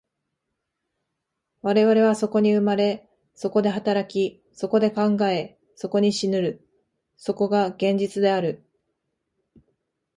[1.61, 6.67] 我々はそこに生まれ、そこで働き、そこで考え、そこに死ぬる、
[7.17, 8.65] そこが現実である。